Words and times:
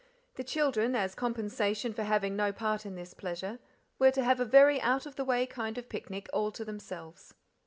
The 0.33 0.43
children, 0.43 0.95
as 0.95 1.13
compensation 1.13 1.93
for 1.93 2.01
having 2.01 2.35
no 2.35 2.51
part 2.51 2.87
in 2.87 2.95
this 2.95 3.13
pleasure, 3.13 3.59
were 3.99 4.09
to 4.09 4.23
have 4.23 4.39
a 4.39 4.45
very, 4.45 4.81
out 4.81 5.05
of 5.05 5.15
the 5.15 5.23
way 5.23 5.45
kind 5.45 5.77
of 5.77 5.89
picnic 5.89 6.27
all 6.33 6.51
to 6.53 6.65
themselves. 6.65 7.35